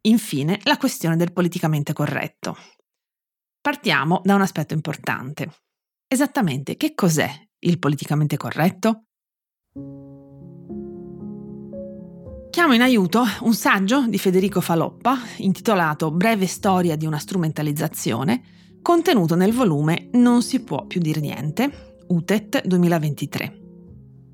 Infine, 0.02 0.58
la 0.64 0.78
questione 0.78 1.16
del 1.16 1.32
politicamente 1.32 1.92
corretto. 1.92 2.56
Partiamo 3.60 4.22
da 4.24 4.34
un 4.34 4.40
aspetto 4.40 4.72
importante. 4.72 5.50
Esattamente 6.08 6.76
che 6.76 6.94
cos'è 6.94 7.30
il 7.60 7.78
politicamente 7.78 8.38
corretto? 8.38 9.04
Chiamo 12.50 12.72
in 12.72 12.80
aiuto 12.80 13.24
un 13.42 13.54
saggio 13.54 14.06
di 14.06 14.18
Federico 14.18 14.60
Faloppa 14.60 15.18
intitolato 15.36 16.10
Breve 16.10 16.46
storia 16.46 16.96
di 16.96 17.06
una 17.06 17.18
strumentalizzazione, 17.18 18.59
contenuto 18.82 19.34
nel 19.34 19.52
volume 19.52 20.08
Non 20.12 20.42
si 20.42 20.60
può 20.60 20.86
più 20.86 21.00
dire 21.00 21.20
niente, 21.20 21.96
UTET 22.08 22.66
2023. 22.66 23.58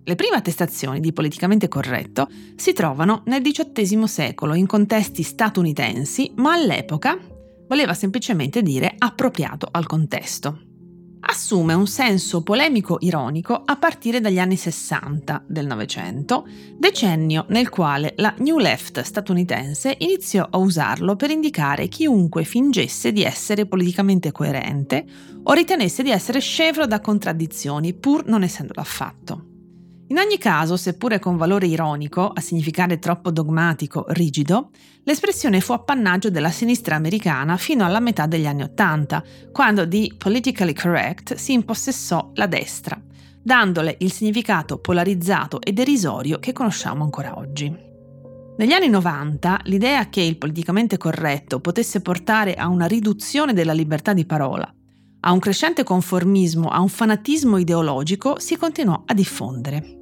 Le 0.04 0.14
prime 0.14 0.36
attestazioni 0.36 1.00
di 1.00 1.12
politicamente 1.12 1.68
corretto 1.68 2.28
si 2.54 2.72
trovano 2.72 3.22
nel 3.26 3.42
XVIII 3.42 4.06
secolo 4.06 4.54
in 4.54 4.66
contesti 4.66 5.22
statunitensi, 5.22 6.32
ma 6.36 6.52
all'epoca 6.52 7.18
voleva 7.66 7.94
semplicemente 7.94 8.62
dire 8.62 8.94
appropriato 8.96 9.68
al 9.70 9.86
contesto 9.86 10.65
assume 11.26 11.74
un 11.74 11.86
senso 11.86 12.42
polemico-ironico 12.42 13.62
a 13.64 13.76
partire 13.76 14.20
dagli 14.20 14.38
anni 14.38 14.56
60 14.56 15.44
del 15.46 15.66
Novecento, 15.66 16.46
decennio 16.78 17.46
nel 17.48 17.68
quale 17.68 18.14
la 18.16 18.34
New 18.38 18.58
Left 18.58 19.00
statunitense 19.00 19.96
iniziò 19.98 20.46
a 20.48 20.58
usarlo 20.58 21.16
per 21.16 21.30
indicare 21.30 21.88
chiunque 21.88 22.44
fingesse 22.44 23.12
di 23.12 23.22
essere 23.22 23.66
politicamente 23.66 24.32
coerente 24.32 25.04
o 25.42 25.52
ritenesse 25.52 26.02
di 26.02 26.10
essere 26.10 26.40
scevro 26.40 26.86
da 26.86 27.00
contraddizioni, 27.00 27.94
pur 27.94 28.26
non 28.26 28.42
essendolo 28.42 28.80
affatto. 28.80 29.55
In 30.08 30.18
ogni 30.18 30.38
caso, 30.38 30.76
seppure 30.76 31.18
con 31.18 31.36
valore 31.36 31.66
ironico, 31.66 32.28
a 32.28 32.40
significare 32.40 33.00
troppo 33.00 33.32
dogmatico, 33.32 34.04
rigido, 34.10 34.70
l'espressione 35.02 35.60
fu 35.60 35.72
appannaggio 35.72 36.30
della 36.30 36.50
sinistra 36.50 36.94
americana 36.94 37.56
fino 37.56 37.84
alla 37.84 37.98
metà 37.98 38.26
degli 38.26 38.46
anni 38.46 38.62
Ottanta, 38.62 39.24
quando 39.50 39.84
di 39.84 40.14
politically 40.16 40.74
correct 40.74 41.34
si 41.34 41.54
impossessò 41.54 42.30
la 42.34 42.46
destra, 42.46 43.00
dandole 43.42 43.96
il 43.98 44.12
significato 44.12 44.78
polarizzato 44.78 45.60
e 45.60 45.72
derisorio 45.72 46.38
che 46.38 46.52
conosciamo 46.52 47.02
ancora 47.02 47.36
oggi. 47.36 47.76
Negli 48.58 48.72
anni 48.72 48.88
90 48.88 49.62
l'idea 49.64 50.08
che 50.08 50.20
il 50.20 50.38
politicamente 50.38 50.96
corretto 50.98 51.58
potesse 51.58 52.00
portare 52.00 52.54
a 52.54 52.68
una 52.68 52.86
riduzione 52.86 53.52
della 53.52 53.72
libertà 53.72 54.12
di 54.12 54.24
parola, 54.24 54.72
a 55.26 55.32
un 55.32 55.40
crescente 55.40 55.82
conformismo, 55.82 56.68
a 56.68 56.80
un 56.80 56.88
fanatismo 56.88 57.58
ideologico 57.58 58.38
si 58.38 58.56
continuò 58.56 59.02
a 59.04 59.12
diffondere. 59.12 59.94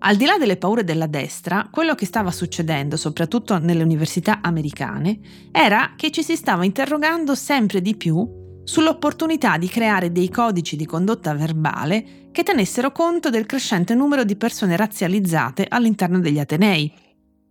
Al 0.00 0.16
di 0.16 0.26
là 0.26 0.36
delle 0.36 0.58
paure 0.58 0.84
della 0.84 1.06
destra, 1.06 1.68
quello 1.70 1.94
che 1.94 2.04
stava 2.04 2.30
succedendo, 2.30 2.98
soprattutto 2.98 3.58
nelle 3.58 3.82
università 3.82 4.40
americane, 4.42 5.18
era 5.50 5.94
che 5.96 6.10
ci 6.10 6.22
si 6.22 6.36
stava 6.36 6.66
interrogando 6.66 7.34
sempre 7.34 7.80
di 7.80 7.96
più 7.96 8.62
sull'opportunità 8.62 9.56
di 9.56 9.68
creare 9.68 10.12
dei 10.12 10.28
codici 10.28 10.76
di 10.76 10.84
condotta 10.84 11.32
verbale 11.32 12.28
che 12.30 12.42
tenessero 12.42 12.92
conto 12.92 13.30
del 13.30 13.46
crescente 13.46 13.94
numero 13.94 14.22
di 14.22 14.36
persone 14.36 14.76
razzializzate 14.76 15.66
all'interno 15.66 16.20
degli 16.20 16.38
Atenei. 16.38 16.92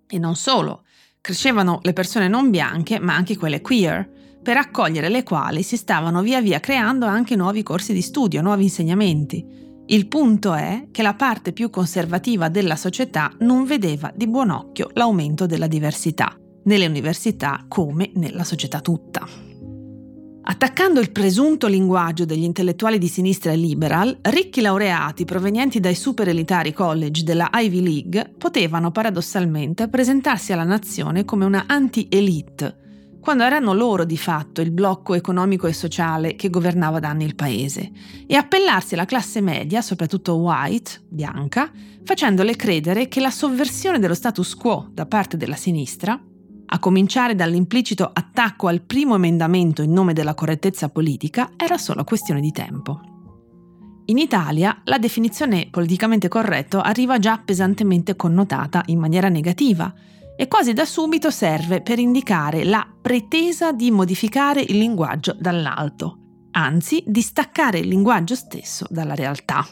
E 0.07 0.19
non 0.19 0.35
solo, 0.35 0.83
crescevano 1.19 1.79
le 1.81 1.93
persone 1.93 2.27
non 2.27 2.51
bianche, 2.51 2.99
ma 2.99 3.15
anche 3.15 3.35
quelle 3.35 3.59
queer, 3.59 4.16
per 4.47 4.55
accogliere 4.55 5.09
le 5.09 5.23
quali 5.23 5.61
si 5.61 5.75
stavano 5.75 6.21
via 6.21 6.39
via 6.39 6.61
creando 6.61 7.05
anche 7.05 7.35
nuovi 7.35 7.63
corsi 7.63 7.91
di 7.91 7.99
studio, 7.99 8.41
nuovi 8.41 8.63
insegnamenti. 8.63 9.45
Il 9.87 10.07
punto 10.07 10.53
è 10.53 10.87
che 10.89 11.01
la 11.01 11.15
parte 11.15 11.51
più 11.51 11.69
conservativa 11.69 12.47
della 12.47 12.77
società 12.77 13.29
non 13.39 13.65
vedeva 13.65 14.09
di 14.15 14.25
buon 14.25 14.51
occhio 14.51 14.89
l'aumento 14.93 15.47
della 15.47 15.67
diversità, 15.67 16.33
nelle 16.63 16.87
università 16.87 17.65
come 17.67 18.11
nella 18.13 18.45
società 18.45 18.79
tutta. 18.79 19.27
Attaccando 20.43 21.01
il 21.01 21.11
presunto 21.11 21.67
linguaggio 21.67 22.23
degli 22.23 22.43
intellettuali 22.43 22.99
di 22.99 23.09
sinistra 23.09 23.51
e 23.51 23.57
liberal, 23.57 24.17
ricchi 24.21 24.61
laureati 24.61 25.25
provenienti 25.25 25.81
dai 25.81 25.95
super 25.95 26.29
elitari 26.29 26.71
college 26.71 27.23
della 27.23 27.49
Ivy 27.51 27.81
League 27.81 28.33
potevano 28.37 28.91
paradossalmente 28.91 29.89
presentarsi 29.89 30.53
alla 30.53 30.63
nazione 30.63 31.25
come 31.25 31.43
una 31.43 31.65
anti-elite, 31.67 32.85
quando 33.27 33.43
erano 33.43 33.73
loro 33.73 34.05
di 34.05 34.17
fatto 34.17 34.61
il 34.61 34.71
blocco 34.71 35.13
economico 35.13 35.67
e 35.67 35.73
sociale 35.73 36.37
che 36.37 36.49
governava 36.49 37.01
da 37.01 37.09
anni 37.09 37.25
il 37.25 37.35
paese, 37.35 37.91
e 38.25 38.35
appellarsi 38.35 38.93
alla 38.93 39.03
classe 39.03 39.41
media, 39.41 39.81
soprattutto 39.81 40.35
white, 40.35 41.01
bianca, 41.09 41.69
facendole 42.05 42.55
credere 42.55 43.09
che 43.09 43.19
la 43.19 43.29
sovversione 43.29 43.99
dello 43.99 44.13
status 44.13 44.55
quo 44.55 44.87
da 44.93 45.05
parte 45.07 45.35
della 45.35 45.57
sinistra, 45.57 46.17
a 46.67 46.79
cominciare 46.79 47.35
dall'implicito 47.35 48.09
attacco 48.13 48.69
al 48.69 48.79
primo 48.79 49.15
emendamento 49.15 49.81
in 49.81 49.91
nome 49.91 50.13
della 50.13 50.33
correttezza 50.33 50.87
politica, 50.87 51.51
era 51.57 51.77
solo 51.77 52.05
questione 52.05 52.39
di 52.39 52.53
tempo. 52.53 53.01
In 54.05 54.19
Italia 54.19 54.83
la 54.85 54.99
definizione 54.99 55.67
politicamente 55.69 56.29
corretto 56.29 56.79
arriva 56.79 57.19
già 57.19 57.41
pesantemente 57.43 58.15
connotata 58.15 58.83
in 58.85 58.99
maniera 58.99 59.27
negativa, 59.27 59.93
e 60.37 60.47
quasi 60.47 60.71
da 60.71 60.85
subito 60.85 61.31
serve 61.31 61.81
per 61.81 61.97
indicare 61.97 62.63
la 62.63 62.87
pretesa 63.01 63.71
di 63.71 63.89
modificare 63.89 64.61
il 64.61 64.77
linguaggio 64.77 65.35
dall'alto, 65.37 66.19
anzi 66.51 67.03
di 67.05 67.21
staccare 67.21 67.79
il 67.79 67.87
linguaggio 67.87 68.35
stesso 68.35 68.85
dalla 68.89 69.15
realtà. 69.15 69.65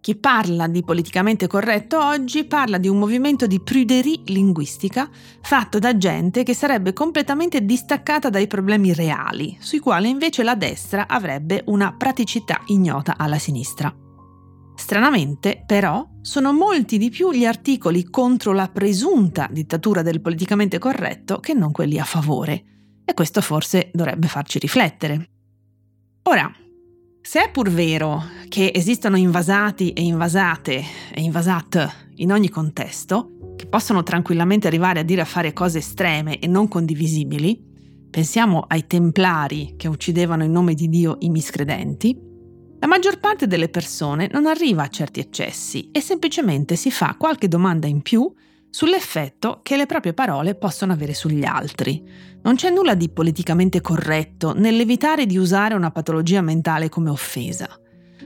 Chi 0.00 0.14
parla 0.14 0.68
di 0.68 0.84
politicamente 0.84 1.48
corretto 1.48 1.98
oggi 2.00 2.44
parla 2.44 2.78
di 2.78 2.86
un 2.86 2.96
movimento 2.96 3.48
di 3.48 3.60
pruderie 3.60 4.20
linguistica 4.26 5.10
fatto 5.42 5.80
da 5.80 5.96
gente 5.96 6.44
che 6.44 6.54
sarebbe 6.54 6.92
completamente 6.92 7.64
distaccata 7.64 8.30
dai 8.30 8.46
problemi 8.46 8.94
reali, 8.94 9.56
sui 9.58 9.80
quali 9.80 10.08
invece 10.08 10.44
la 10.44 10.54
destra 10.54 11.08
avrebbe 11.08 11.64
una 11.66 11.92
praticità 11.92 12.60
ignota 12.66 13.16
alla 13.18 13.40
sinistra. 13.40 13.92
Stranamente, 14.76 15.62
però, 15.66 16.06
sono 16.20 16.52
molti 16.52 16.98
di 16.98 17.10
più 17.10 17.32
gli 17.32 17.44
articoli 17.44 18.04
contro 18.04 18.52
la 18.52 18.68
presunta 18.68 19.48
dittatura 19.50 20.02
del 20.02 20.20
politicamente 20.20 20.78
corretto 20.78 21.40
che 21.40 21.54
non 21.54 21.72
quelli 21.72 21.98
a 21.98 22.04
favore. 22.04 22.64
E 23.04 23.14
questo 23.14 23.40
forse 23.40 23.90
dovrebbe 23.92 24.28
farci 24.28 24.58
riflettere. 24.58 25.30
Ora, 26.24 26.52
se 27.20 27.42
è 27.42 27.50
pur 27.50 27.70
vero 27.70 28.22
che 28.48 28.70
esistono 28.74 29.16
invasati 29.16 29.92
e 29.92 30.02
invasate 30.02 30.84
e 31.12 31.22
invasat 31.22 32.12
in 32.16 32.30
ogni 32.30 32.48
contesto, 32.48 33.54
che 33.56 33.66
possono 33.66 34.02
tranquillamente 34.02 34.66
arrivare 34.66 35.00
a 35.00 35.02
dire 35.02 35.22
a 35.22 35.26
fare 35.26 35.52
cose 35.52 35.78
estreme 35.78 36.38
e 36.38 36.46
non 36.46 36.68
condivisibili, 36.68 37.60
pensiamo 38.10 38.64
ai 38.68 38.86
templari 38.86 39.74
che 39.76 39.88
uccidevano 39.88 40.44
in 40.44 40.52
nome 40.52 40.74
di 40.74 40.88
Dio 40.88 41.16
i 41.20 41.30
miscredenti, 41.30 42.16
la 42.78 42.86
maggior 42.86 43.18
parte 43.18 43.46
delle 43.46 43.68
persone 43.68 44.28
non 44.30 44.46
arriva 44.46 44.82
a 44.82 44.88
certi 44.88 45.20
eccessi 45.20 45.90
e 45.92 46.00
semplicemente 46.00 46.76
si 46.76 46.90
fa 46.90 47.16
qualche 47.18 47.48
domanda 47.48 47.86
in 47.86 48.02
più 48.02 48.30
sull'effetto 48.68 49.60
che 49.62 49.76
le 49.76 49.86
proprie 49.86 50.12
parole 50.12 50.54
possono 50.54 50.92
avere 50.92 51.14
sugli 51.14 51.44
altri. 51.44 52.04
Non 52.42 52.56
c'è 52.56 52.68
nulla 52.70 52.94
di 52.94 53.08
politicamente 53.08 53.80
corretto 53.80 54.52
nell'evitare 54.52 55.24
di 55.24 55.38
usare 55.38 55.74
una 55.74 55.90
patologia 55.90 56.42
mentale 56.42 56.90
come 56.90 57.08
offesa. 57.08 57.66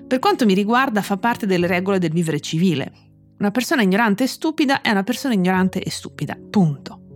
Per 0.07 0.19
quanto 0.19 0.45
mi 0.45 0.55
riguarda 0.55 1.03
fa 1.03 1.17
parte 1.17 1.47
delle 1.47 1.69
regole 1.69 1.99
del 1.99 2.11
vivere 2.11 2.41
civile. 2.41 2.93
Una 3.39 3.53
persona 3.53 3.83
ignorante 3.83 4.25
e 4.25 4.27
stupida 4.27 4.81
è 4.81 4.91
una 4.91 5.05
persona 5.05 5.35
ignorante 5.35 5.81
e 5.81 5.91
stupida. 5.91 6.37
Punto. 6.51 7.10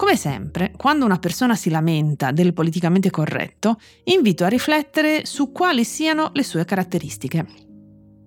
Come 0.00 0.16
sempre, 0.16 0.72
quando 0.78 1.04
una 1.04 1.18
persona 1.18 1.54
si 1.54 1.68
lamenta 1.68 2.30
del 2.30 2.54
politicamente 2.54 3.10
corretto, 3.10 3.78
invito 4.04 4.44
a 4.44 4.48
riflettere 4.48 5.26
su 5.26 5.52
quali 5.52 5.84
siano 5.84 6.30
le 6.32 6.42
sue 6.42 6.64
caratteristiche. 6.64 7.46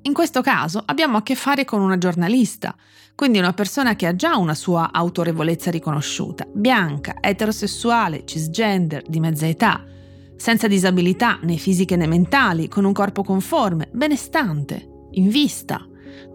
In 0.04 0.14
questo 0.14 0.42
caso 0.42 0.84
abbiamo 0.86 1.18
a 1.18 1.24
che 1.24 1.34
fare 1.34 1.66
con 1.66 1.82
una 1.82 1.98
giornalista, 1.98 2.76
quindi 3.16 3.40
una 3.40 3.54
persona 3.54 3.96
che 3.96 4.06
ha 4.06 4.16
già 4.16 4.38
una 4.38 4.54
sua 4.54 4.92
autorevolezza 4.92 5.72
riconosciuta, 5.72 6.46
bianca, 6.48 7.16
eterosessuale, 7.20 8.24
cisgender, 8.24 9.02
di 9.08 9.20
mezza 9.20 9.48
età, 9.48 9.84
senza 10.36 10.68
disabilità 10.68 11.40
né 11.42 11.58
fisiche 11.58 11.96
né 11.96 12.06
mentali, 12.06 12.68
con 12.68 12.86
un 12.86 12.94
corpo 12.94 13.24
conforme, 13.24 13.90
benestante, 13.92 15.08
in 15.14 15.28
vista. 15.28 15.84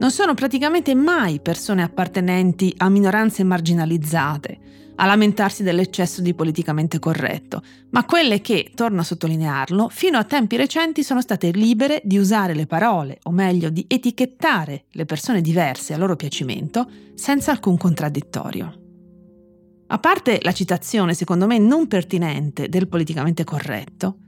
Non 0.01 0.11
sono 0.11 0.35
praticamente 0.35 0.96
mai 0.96 1.38
persone 1.38 1.85
appartenenti 1.85 2.74
a 2.79 2.88
minoranze 2.88 3.44
marginalizzate, 3.44 4.66
a 5.00 5.06
lamentarsi 5.06 5.62
dell'eccesso 5.62 6.20
di 6.20 6.34
politicamente 6.34 6.98
corretto, 6.98 7.62
ma 7.90 8.04
quelle 8.04 8.40
che, 8.40 8.72
torno 8.74 9.00
a 9.00 9.04
sottolinearlo, 9.04 9.88
fino 9.88 10.18
a 10.18 10.24
tempi 10.24 10.56
recenti 10.56 11.02
sono 11.02 11.20
state 11.20 11.50
libere 11.50 12.00
di 12.04 12.18
usare 12.18 12.54
le 12.54 12.66
parole, 12.66 13.18
o 13.24 13.30
meglio 13.30 13.70
di 13.70 13.84
etichettare 13.88 14.84
le 14.90 15.04
persone 15.04 15.40
diverse 15.40 15.94
a 15.94 15.98
loro 15.98 16.16
piacimento, 16.16 16.88
senza 17.14 17.50
alcun 17.50 17.76
contraddittorio. 17.76 18.82
A 19.90 19.98
parte 19.98 20.40
la 20.42 20.52
citazione, 20.52 21.14
secondo 21.14 21.46
me 21.46 21.58
non 21.58 21.87
pertinente, 21.87 22.68
del 22.68 22.88
politicamente 22.88 23.44
corretto, 23.44 24.18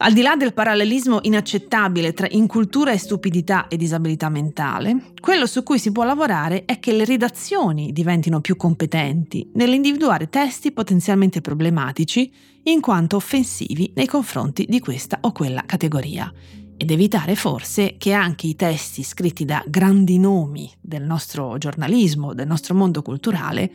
al 0.00 0.12
di 0.12 0.22
là 0.22 0.36
del 0.36 0.54
parallelismo 0.54 1.18
inaccettabile 1.22 2.12
tra 2.12 2.28
incultura 2.30 2.92
e 2.92 2.98
stupidità 2.98 3.66
e 3.66 3.76
disabilità 3.76 4.28
mentale, 4.28 5.12
quello 5.20 5.44
su 5.46 5.64
cui 5.64 5.78
si 5.80 5.90
può 5.90 6.04
lavorare 6.04 6.64
è 6.64 6.78
che 6.78 6.92
le 6.92 7.04
redazioni 7.04 7.92
diventino 7.92 8.40
più 8.40 8.56
competenti 8.56 9.50
nell'individuare 9.54 10.28
testi 10.28 10.70
potenzialmente 10.70 11.40
problematici 11.40 12.32
in 12.64 12.80
quanto 12.80 13.16
offensivi 13.16 13.90
nei 13.96 14.06
confronti 14.06 14.66
di 14.68 14.78
questa 14.78 15.18
o 15.22 15.32
quella 15.32 15.64
categoria 15.66 16.32
ed 16.76 16.92
evitare 16.92 17.34
forse 17.34 17.96
che 17.98 18.12
anche 18.12 18.46
i 18.46 18.54
testi 18.54 19.02
scritti 19.02 19.44
da 19.44 19.64
grandi 19.66 20.16
nomi 20.18 20.70
del 20.80 21.02
nostro 21.02 21.58
giornalismo, 21.58 22.34
del 22.34 22.46
nostro 22.46 22.74
mondo 22.76 23.02
culturale, 23.02 23.68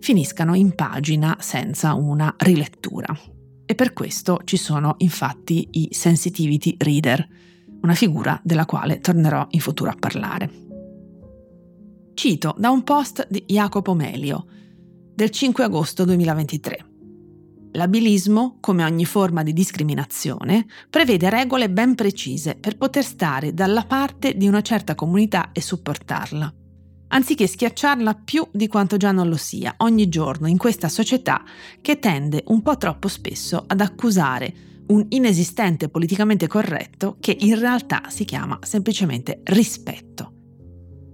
finiscano 0.00 0.54
in 0.54 0.74
pagina 0.74 1.38
senza 1.40 1.94
una 1.94 2.34
rilettura. 2.36 3.31
E 3.72 3.74
per 3.74 3.94
questo 3.94 4.38
ci 4.44 4.58
sono 4.58 4.96
infatti 4.98 5.66
i 5.70 5.88
sensitivity 5.92 6.74
reader, 6.76 7.26
una 7.80 7.94
figura 7.94 8.38
della 8.44 8.66
quale 8.66 9.00
tornerò 9.00 9.46
in 9.48 9.60
futuro 9.60 9.88
a 9.88 9.96
parlare. 9.98 10.50
Cito 12.12 12.54
da 12.58 12.68
un 12.68 12.82
post 12.82 13.26
di 13.30 13.42
Jacopo 13.46 13.94
Melio 13.94 14.44
del 15.14 15.30
5 15.30 15.64
agosto 15.64 16.04
2023. 16.04 16.86
L'abilismo, 17.72 18.58
come 18.60 18.84
ogni 18.84 19.06
forma 19.06 19.42
di 19.42 19.54
discriminazione, 19.54 20.66
prevede 20.90 21.30
regole 21.30 21.70
ben 21.70 21.94
precise 21.94 22.56
per 22.56 22.76
poter 22.76 23.04
stare 23.04 23.54
dalla 23.54 23.86
parte 23.86 24.36
di 24.36 24.46
una 24.46 24.60
certa 24.60 24.94
comunità 24.94 25.50
e 25.52 25.62
supportarla 25.62 26.56
anziché 27.12 27.46
schiacciarla 27.46 28.14
più 28.14 28.46
di 28.50 28.66
quanto 28.66 28.96
già 28.96 29.12
non 29.12 29.28
lo 29.28 29.36
sia 29.36 29.74
ogni 29.78 30.08
giorno 30.08 30.48
in 30.48 30.56
questa 30.56 30.88
società 30.88 31.42
che 31.80 31.98
tende 31.98 32.42
un 32.48 32.62
po' 32.62 32.76
troppo 32.76 33.08
spesso 33.08 33.62
ad 33.66 33.80
accusare 33.80 34.70
un 34.88 35.06
inesistente 35.10 35.88
politicamente 35.88 36.46
corretto 36.46 37.16
che 37.20 37.36
in 37.38 37.58
realtà 37.58 38.02
si 38.08 38.24
chiama 38.24 38.58
semplicemente 38.62 39.40
rispetto. 39.44 40.32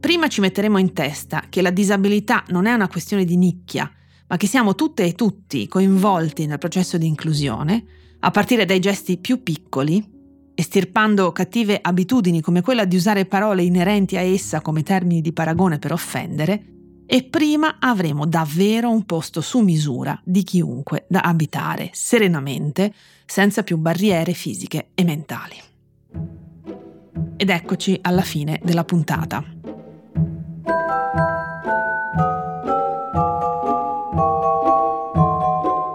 Prima 0.00 0.28
ci 0.28 0.40
metteremo 0.40 0.78
in 0.78 0.92
testa 0.92 1.44
che 1.48 1.60
la 1.60 1.70
disabilità 1.70 2.44
non 2.48 2.66
è 2.66 2.72
una 2.72 2.88
questione 2.88 3.24
di 3.24 3.36
nicchia, 3.36 3.90
ma 4.28 4.36
che 4.36 4.46
siamo 4.46 4.74
tutte 4.74 5.04
e 5.04 5.14
tutti 5.14 5.66
coinvolti 5.66 6.46
nel 6.46 6.58
processo 6.58 6.98
di 6.98 7.06
inclusione, 7.06 7.84
a 8.20 8.30
partire 8.30 8.64
dai 8.64 8.78
gesti 8.78 9.18
più 9.18 9.42
piccoli, 9.42 10.17
estirpando 10.58 11.30
cattive 11.30 11.78
abitudini 11.80 12.40
come 12.40 12.62
quella 12.62 12.84
di 12.84 12.96
usare 12.96 13.26
parole 13.26 13.62
inerenti 13.62 14.16
a 14.16 14.22
essa 14.22 14.60
come 14.60 14.82
termini 14.82 15.20
di 15.20 15.32
paragone 15.32 15.78
per 15.78 15.92
offendere, 15.92 16.64
e 17.06 17.22
prima 17.22 17.76
avremo 17.78 18.26
davvero 18.26 18.90
un 18.90 19.04
posto 19.04 19.40
su 19.40 19.60
misura 19.60 20.20
di 20.24 20.42
chiunque 20.42 21.06
da 21.08 21.20
abitare 21.20 21.90
serenamente, 21.92 22.92
senza 23.24 23.62
più 23.62 23.76
barriere 23.76 24.32
fisiche 24.32 24.88
e 24.94 25.04
mentali. 25.04 25.54
Ed 27.36 27.50
eccoci 27.50 27.96
alla 28.02 28.22
fine 28.22 28.60
della 28.60 28.82
puntata. 28.82 29.44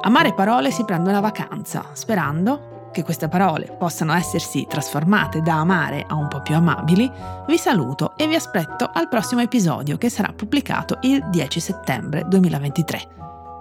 Amare 0.04 0.34
parole 0.34 0.71
si 0.71 0.86
prende 0.86 1.10
una 1.10 1.19
vacanza, 1.19 1.89
sperando 1.91 2.71
che 2.93 3.03
queste 3.03 3.27
parole 3.27 3.75
possano 3.77 4.13
essersi 4.13 4.65
trasformate 4.69 5.41
da 5.41 5.56
amare 5.56 6.06
a 6.08 6.15
un 6.15 6.29
po' 6.29 6.41
più 6.41 6.56
amabili, 6.56 7.12
vi 7.45 7.58
saluto 7.58 8.13
e 8.15 8.25
vi 8.27 8.36
aspetto 8.36 8.89
al 8.93 9.10
prossimo 9.10 9.41
episodio 9.41 9.97
che 9.97 10.10
sarà 10.10 10.32
pubblicato 10.32 10.99
il 11.01 11.27
10 11.29 11.60
settembre 11.60 12.23
2023. 12.25 13.08